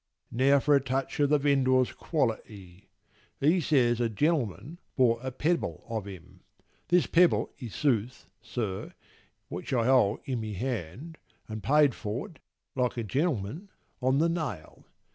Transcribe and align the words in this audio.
Now 0.31 0.59
for 0.59 0.73
a 0.75 0.81
touch 0.81 1.19
o' 1.19 1.27
the 1.27 1.37
vendor's 1.37 1.91
quality. 1.91 2.89
He 3.39 3.61
says 3.61 4.01
a 4.01 4.09
gen'lman 4.09 4.79
bought 4.95 5.19
a 5.23 5.31
pebble 5.31 5.83
of 5.89 6.05
him, 6.05 6.39
(This 6.87 7.05
pebble 7.05 7.51
i' 7.61 7.67
sooth, 7.67 8.27
sir, 8.41 8.95
which 9.47 9.71
I 9.73 9.85
hold 9.85 10.21
i' 10.27 10.33
my 10.33 10.53
hand)— 10.53 11.19
And 11.47 11.61
paid 11.61 11.93
for't, 11.93 12.39
like 12.73 12.97
a 12.97 13.03
gen'lman, 13.03 13.69
on 14.01 14.17
the 14.17 14.27
nail. 14.27 14.85